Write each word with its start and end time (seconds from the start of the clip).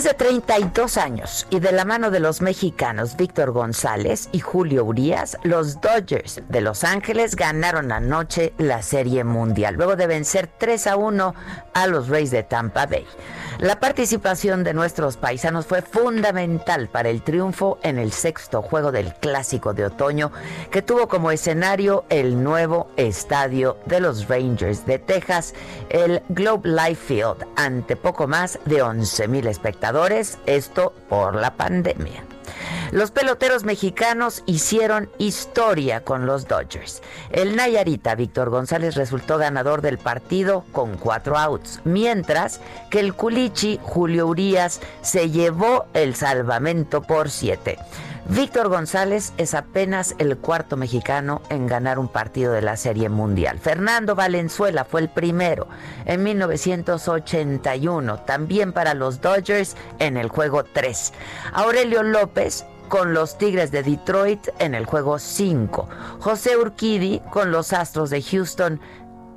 Después 0.00 0.18
de 0.18 0.24
32 0.24 0.96
años 0.96 1.46
y 1.50 1.60
de 1.60 1.72
la 1.72 1.84
mano 1.84 2.10
de 2.10 2.20
los 2.20 2.40
mexicanos 2.40 3.18
Víctor 3.18 3.50
González 3.50 4.30
y 4.32 4.38
Julio 4.38 4.82
Urias, 4.86 5.36
los 5.42 5.82
Dodgers 5.82 6.40
de 6.48 6.62
Los 6.62 6.84
Ángeles 6.84 7.36
ganaron 7.36 7.92
anoche 7.92 8.54
la 8.56 8.80
Serie 8.80 9.24
Mundial, 9.24 9.74
luego 9.74 9.96
de 9.96 10.06
vencer 10.06 10.48
3 10.56 10.86
a 10.86 10.96
1 10.96 11.34
a 11.74 11.86
los 11.86 12.08
Rays 12.08 12.30
de 12.30 12.42
Tampa 12.42 12.86
Bay. 12.86 13.06
La 13.58 13.78
participación 13.78 14.64
de 14.64 14.72
nuestros 14.72 15.18
paisanos 15.18 15.66
fue 15.66 15.82
fundamental 15.82 16.88
para 16.88 17.10
el 17.10 17.20
triunfo 17.20 17.78
en 17.82 17.98
el 17.98 18.10
sexto 18.10 18.62
juego 18.62 18.90
del 18.90 19.12
Clásico 19.16 19.74
de 19.74 19.84
Otoño, 19.84 20.32
que 20.70 20.80
tuvo 20.80 21.08
como 21.08 21.30
escenario 21.30 22.06
el 22.08 22.42
nuevo 22.42 22.88
estadio 22.96 23.76
de 23.84 24.00
los 24.00 24.28
Rangers 24.28 24.86
de 24.86 24.98
Texas, 24.98 25.52
el 25.90 26.22
Globe 26.30 26.70
Life 26.70 27.06
Field, 27.06 27.46
ante 27.56 27.96
poco 27.96 28.26
más 28.26 28.58
de 28.64 28.80
11 28.80 29.28
mil 29.28 29.46
esto 30.46 30.94
por 31.08 31.34
la 31.34 31.56
pandemia. 31.56 32.24
Los 32.92 33.12
peloteros 33.12 33.64
mexicanos 33.64 34.42
hicieron 34.46 35.08
historia 35.18 36.02
con 36.02 36.26
los 36.26 36.48
Dodgers. 36.48 37.02
El 37.30 37.54
Nayarita 37.54 38.14
Víctor 38.16 38.50
González 38.50 38.96
resultó 38.96 39.38
ganador 39.38 39.80
del 39.80 39.98
partido 39.98 40.64
con 40.72 40.96
cuatro 40.96 41.38
outs, 41.38 41.80
mientras 41.84 42.60
que 42.90 42.98
el 43.00 43.14
Culichi 43.14 43.78
Julio 43.82 44.26
Urias 44.26 44.80
se 45.02 45.30
llevó 45.30 45.86
el 45.94 46.16
salvamento 46.16 47.02
por 47.02 47.30
siete. 47.30 47.78
Víctor 48.28 48.68
González 48.68 49.32
es 49.38 49.54
apenas 49.54 50.14
el 50.18 50.36
cuarto 50.36 50.76
mexicano 50.76 51.42
en 51.48 51.66
ganar 51.66 51.98
un 51.98 52.08
partido 52.08 52.52
de 52.52 52.62
la 52.62 52.76
Serie 52.76 53.08
Mundial. 53.08 53.58
Fernando 53.58 54.14
Valenzuela 54.14 54.84
fue 54.84 55.00
el 55.00 55.08
primero 55.08 55.66
en 56.04 56.22
1981, 56.22 58.20
también 58.20 58.72
para 58.72 58.94
los 58.94 59.20
Dodgers 59.20 59.74
en 59.98 60.16
el 60.16 60.28
juego 60.28 60.64
3. 60.64 61.12
Aurelio 61.52 62.02
López 62.02 62.66
con 62.88 63.14
los 63.14 63.38
Tigres 63.38 63.70
de 63.70 63.82
Detroit 63.82 64.48
en 64.58 64.74
el 64.74 64.84
juego 64.84 65.18
5. 65.18 65.88
José 66.20 66.56
Urquidi 66.56 67.20
con 67.30 67.50
los 67.50 67.72
Astros 67.72 68.10
de 68.10 68.22
Houston 68.22 68.80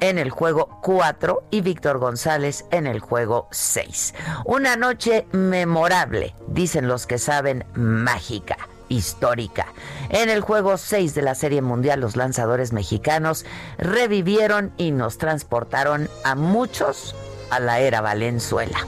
en 0.00 0.18
el 0.18 0.30
juego 0.30 0.80
4 0.82 1.44
y 1.50 1.60
Víctor 1.60 1.98
González 1.98 2.64
en 2.70 2.86
el 2.86 3.00
juego 3.00 3.48
6. 3.50 4.14
Una 4.46 4.76
noche 4.76 5.26
memorable, 5.32 6.34
dicen 6.48 6.88
los 6.88 7.06
que 7.06 7.18
saben, 7.18 7.66
mágica 7.74 8.56
histórica. 8.90 9.68
En 10.10 10.28
el 10.28 10.42
juego 10.42 10.76
6 10.76 11.14
de 11.14 11.22
la 11.22 11.34
Serie 11.34 11.62
Mundial, 11.62 12.00
los 12.00 12.16
lanzadores 12.16 12.74
mexicanos 12.74 13.46
revivieron 13.78 14.72
y 14.76 14.90
nos 14.90 15.16
transportaron 15.16 16.10
a 16.24 16.34
muchos 16.34 17.14
a 17.48 17.58
la 17.60 17.80
era 17.80 18.02
Valenzuela. 18.02 18.78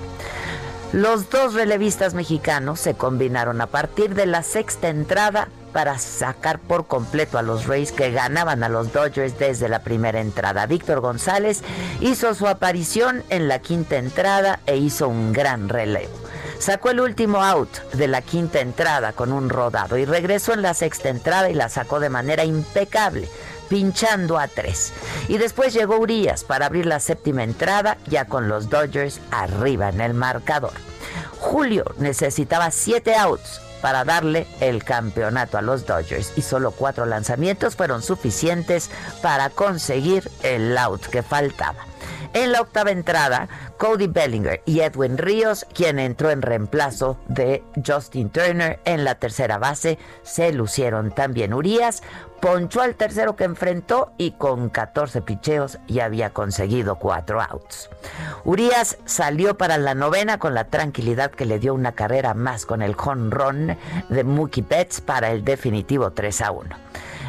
Los 0.92 1.30
dos 1.30 1.54
relevistas 1.54 2.12
mexicanos 2.12 2.78
se 2.78 2.92
combinaron 2.92 3.62
a 3.62 3.66
partir 3.66 4.14
de 4.14 4.26
la 4.26 4.42
sexta 4.42 4.90
entrada 4.90 5.48
para 5.72 5.98
sacar 5.98 6.58
por 6.58 6.86
completo 6.86 7.38
a 7.38 7.42
los 7.42 7.66
Rays 7.66 7.92
que 7.92 8.10
ganaban 8.10 8.62
a 8.62 8.68
los 8.68 8.92
Dodgers 8.92 9.38
desde 9.38 9.70
la 9.70 9.78
primera 9.78 10.20
entrada. 10.20 10.66
Víctor 10.66 11.00
González 11.00 11.62
hizo 12.00 12.34
su 12.34 12.46
aparición 12.46 13.24
en 13.30 13.48
la 13.48 13.60
quinta 13.60 13.96
entrada 13.96 14.60
e 14.66 14.76
hizo 14.76 15.08
un 15.08 15.32
gran 15.32 15.70
relevo. 15.70 16.21
Sacó 16.62 16.90
el 16.90 17.00
último 17.00 17.42
out 17.42 17.76
de 17.94 18.06
la 18.06 18.22
quinta 18.22 18.60
entrada 18.60 19.12
con 19.14 19.32
un 19.32 19.48
rodado 19.48 19.98
y 19.98 20.04
regresó 20.04 20.52
en 20.52 20.62
la 20.62 20.74
sexta 20.74 21.08
entrada 21.08 21.50
y 21.50 21.54
la 21.54 21.68
sacó 21.68 21.98
de 21.98 22.08
manera 22.08 22.44
impecable 22.44 23.28
pinchando 23.68 24.38
a 24.38 24.46
tres. 24.46 24.92
Y 25.26 25.38
después 25.38 25.74
llegó 25.74 25.98
Urias 25.98 26.44
para 26.44 26.66
abrir 26.66 26.86
la 26.86 27.00
séptima 27.00 27.42
entrada, 27.42 27.98
ya 28.06 28.26
con 28.26 28.48
los 28.48 28.70
Dodgers 28.70 29.18
arriba 29.32 29.88
en 29.88 30.00
el 30.00 30.14
marcador. 30.14 30.70
Julio 31.40 31.82
necesitaba 31.98 32.70
siete 32.70 33.16
outs 33.16 33.60
para 33.80 34.04
darle 34.04 34.46
el 34.60 34.84
campeonato 34.84 35.58
a 35.58 35.62
los 35.62 35.84
Dodgers 35.84 36.32
y 36.36 36.42
solo 36.42 36.70
cuatro 36.70 37.06
lanzamientos 37.06 37.74
fueron 37.74 38.02
suficientes 38.02 38.88
para 39.20 39.50
conseguir 39.50 40.30
el 40.44 40.78
out 40.78 41.06
que 41.06 41.24
faltaba. 41.24 41.91
En 42.34 42.50
la 42.50 42.62
octava 42.62 42.90
entrada, 42.90 43.48
Cody 43.76 44.06
Bellinger 44.06 44.62
y 44.64 44.80
Edwin 44.80 45.18
Ríos, 45.18 45.66
quien 45.74 45.98
entró 45.98 46.30
en 46.30 46.40
reemplazo 46.40 47.18
de 47.28 47.62
Justin 47.86 48.30
Turner 48.30 48.80
en 48.86 49.04
la 49.04 49.16
tercera 49.16 49.58
base, 49.58 49.98
se 50.22 50.52
lucieron 50.52 51.10
también. 51.10 51.52
Urias 51.52 52.02
ponchó 52.40 52.80
al 52.80 52.94
tercero 52.94 53.36
que 53.36 53.44
enfrentó 53.44 54.12
y 54.16 54.32
con 54.32 54.70
14 54.70 55.20
picheos 55.20 55.78
ya 55.88 56.06
había 56.06 56.30
conseguido 56.30 56.96
cuatro 56.96 57.42
outs. 57.42 57.90
Urias 58.44 58.98
salió 59.04 59.58
para 59.58 59.76
la 59.76 59.94
novena 59.94 60.38
con 60.38 60.54
la 60.54 60.64
tranquilidad 60.64 61.30
que 61.30 61.44
le 61.44 61.58
dio 61.58 61.74
una 61.74 61.92
carrera 61.92 62.32
más 62.32 62.64
con 62.64 62.80
el 62.80 62.94
jonrón 62.94 63.76
de 64.08 64.24
Mookie 64.24 64.62
Betts 64.62 65.02
para 65.02 65.32
el 65.32 65.44
definitivo 65.44 66.12
3 66.12 66.40
a 66.40 66.50
1. 66.50 66.76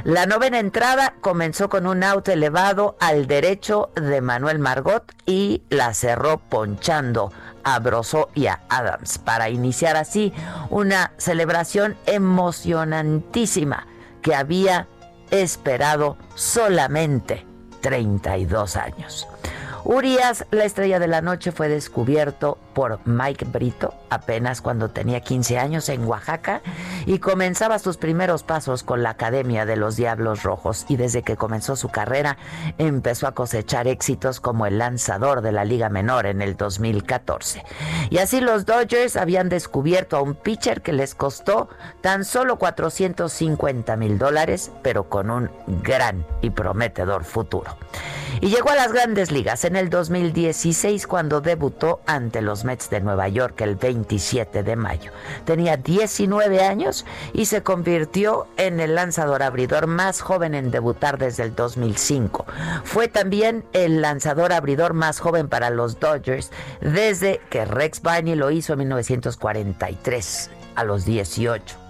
La 0.03 0.25
novena 0.25 0.59
entrada 0.59 1.13
comenzó 1.21 1.69
con 1.69 1.87
un 1.87 2.03
out 2.03 2.27
elevado 2.27 2.97
al 2.99 3.25
derecho 3.25 3.89
de 3.95 4.19
Manuel 4.19 4.59
Margot 4.59 5.09
y 5.25 5.61
la 5.69 5.93
cerró 5.93 6.39
ponchando 6.39 7.31
a 7.63 7.79
Broso 7.79 8.29
y 8.35 8.47
a 8.47 8.63
Adams 8.67 9.17
para 9.17 9.49
iniciar 9.49 9.95
así 9.95 10.33
una 10.69 11.13
celebración 11.15 11.95
emocionantísima 12.05 13.87
que 14.21 14.35
había 14.35 14.89
esperado 15.31 16.17
solamente 16.35 17.47
32 17.79 18.75
años. 18.75 19.25
Urias, 19.85 20.45
la 20.51 20.65
estrella 20.65 20.99
de 20.99 21.07
la 21.07 21.21
noche, 21.21 21.53
fue 21.53 21.69
descubierto 21.69 22.57
por 22.73 22.99
Mike 23.05 23.45
Brito 23.45 23.93
apenas 24.09 24.61
cuando 24.61 24.89
tenía 24.89 25.21
15 25.21 25.57
años 25.57 25.89
en 25.89 26.05
Oaxaca 26.05 26.61
y 27.05 27.19
comenzaba 27.19 27.79
sus 27.79 27.97
primeros 27.97 28.43
pasos 28.43 28.83
con 28.83 29.03
la 29.03 29.11
Academia 29.11 29.65
de 29.65 29.75
los 29.75 29.95
Diablos 29.95 30.43
Rojos 30.43 30.85
y 30.87 30.97
desde 30.97 31.23
que 31.23 31.35
comenzó 31.35 31.75
su 31.75 31.89
carrera 31.89 32.37
empezó 32.77 33.27
a 33.27 33.33
cosechar 33.33 33.87
éxitos 33.87 34.39
como 34.39 34.65
el 34.65 34.77
lanzador 34.77 35.41
de 35.41 35.51
la 35.51 35.65
Liga 35.65 35.89
Menor 35.89 36.25
en 36.25 36.41
el 36.41 36.55
2014. 36.55 37.63
Y 38.09 38.17
así 38.17 38.41
los 38.41 38.65
Dodgers 38.65 39.15
habían 39.15 39.49
descubierto 39.49 40.17
a 40.17 40.21
un 40.21 40.35
pitcher 40.35 40.81
que 40.81 40.93
les 40.93 41.15
costó 41.15 41.69
tan 42.01 42.25
solo 42.25 42.57
450 42.57 43.95
mil 43.97 44.17
dólares, 44.17 44.71
pero 44.81 45.09
con 45.09 45.29
un 45.29 45.49
gran 45.83 46.25
y 46.41 46.49
prometedor 46.51 47.23
futuro. 47.23 47.77
Y 48.41 48.49
llegó 48.49 48.71
a 48.71 48.75
las 48.75 48.91
grandes 48.91 49.31
ligas 49.31 49.63
en 49.63 49.75
el 49.75 49.89
2016 49.89 51.07
cuando 51.07 51.39
debutó 51.39 52.01
ante 52.05 52.41
los 52.41 52.62
Mets 52.63 52.89
de 52.89 53.01
Nueva 53.01 53.27
York 53.27 53.61
el 53.61 53.75
27 53.75 54.63
de 54.63 54.75
mayo. 54.75 55.11
Tenía 55.45 55.77
19 55.77 56.61
años 56.61 57.05
y 57.33 57.45
se 57.45 57.63
convirtió 57.63 58.47
en 58.57 58.79
el 58.79 58.95
lanzador 58.95 59.43
abridor 59.43 59.87
más 59.87 60.21
joven 60.21 60.55
en 60.55 60.71
debutar 60.71 61.17
desde 61.17 61.43
el 61.43 61.55
2005. 61.55 62.45
Fue 62.83 63.07
también 63.07 63.65
el 63.73 64.01
lanzador 64.01 64.53
abridor 64.53 64.93
más 64.93 65.19
joven 65.19 65.49
para 65.49 65.69
los 65.69 65.99
Dodgers 65.99 66.51
desde 66.81 67.41
que 67.49 67.65
Rex 67.65 68.01
Barney 68.01 68.35
lo 68.35 68.51
hizo 68.51 68.73
en 68.73 68.79
1943 68.79 70.49
a 70.75 70.83
los 70.83 71.05
18. 71.05 71.82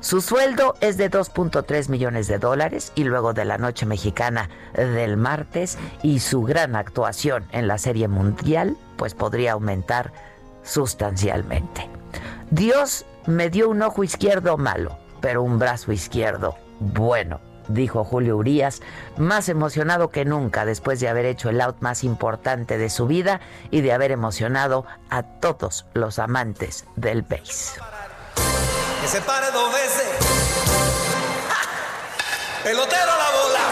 Su 0.00 0.20
sueldo 0.20 0.74
es 0.80 0.96
de 0.96 1.10
2.3 1.10 1.88
millones 1.88 2.26
de 2.26 2.38
dólares 2.38 2.92
y 2.94 3.04
luego 3.04 3.32
de 3.32 3.44
la 3.44 3.58
noche 3.58 3.86
mexicana 3.86 4.50
del 4.74 5.16
martes 5.16 5.78
y 6.02 6.20
su 6.20 6.42
gran 6.42 6.76
actuación 6.76 7.44
en 7.52 7.68
la 7.68 7.78
Serie 7.78 8.08
Mundial, 8.08 8.76
pues 8.96 9.14
podría 9.14 9.52
aumentar 9.52 10.12
sustancialmente. 10.62 11.88
Dios 12.50 13.06
me 13.26 13.50
dio 13.50 13.68
un 13.68 13.82
ojo 13.82 14.04
izquierdo 14.04 14.56
malo, 14.56 14.98
pero 15.20 15.42
un 15.42 15.58
brazo 15.58 15.92
izquierdo 15.92 16.56
bueno, 16.80 17.40
dijo 17.68 18.04
Julio 18.04 18.36
Urias, 18.36 18.82
más 19.16 19.48
emocionado 19.48 20.10
que 20.10 20.24
nunca 20.24 20.64
después 20.64 21.00
de 21.00 21.08
haber 21.08 21.24
hecho 21.24 21.48
el 21.48 21.60
out 21.60 21.80
más 21.80 22.04
importante 22.04 22.78
de 22.78 22.90
su 22.90 23.06
vida 23.06 23.40
y 23.70 23.80
de 23.80 23.92
haber 23.92 24.10
emocionado 24.10 24.84
a 25.10 25.22
todos 25.22 25.86
los 25.94 26.18
amantes 26.18 26.84
del 26.96 27.22
base 27.22 27.80
que 29.04 29.10
se 29.10 29.20
pare 29.20 29.50
dos 29.50 29.70
veces. 29.70 30.08
Pelotero 32.62 33.12
a 33.12 33.18
la 33.18 33.30
bola. 33.38 33.64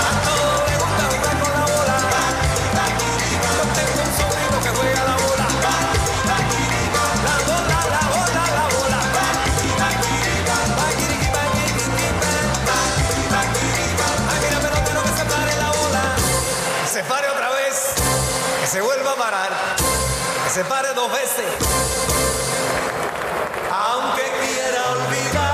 A 0.00 0.24
todos 0.24 0.70
les 0.70 0.78
gusta 0.78 1.04
jugar 1.12 1.36
con 1.42 1.52
la 1.52 1.64
bola. 1.74 1.96
Yo 3.44 3.62
tengo 3.76 4.00
un 4.00 4.12
sobrino 4.16 4.56
que 4.64 4.70
juega 4.70 5.04
la 5.04 5.16
bola. 5.24 5.46
La 7.26 7.36
bola, 7.50 7.78
la 7.94 8.02
bola, 8.16 8.42
la 8.58 8.66
bola. 8.74 9.00
Mira, 14.40 14.58
pelotero 14.60 15.02
que 15.02 15.14
se 15.18 15.24
pare 15.26 15.56
la 15.58 15.70
bola. 15.72 16.04
Que 16.80 16.88
se 16.88 17.02
pare 17.04 17.28
otra 17.28 17.50
vez. 17.50 17.76
Que 18.62 18.66
se 18.66 18.80
vuelva 18.80 19.10
a 19.12 19.16
parar. 19.16 19.52
Que 20.44 20.50
se 20.54 20.64
pare 20.64 20.94
dos 20.94 21.12
veces 21.12 22.33
aunque 23.74 24.22
quiera 24.22 24.82
olvidar. 24.92 25.53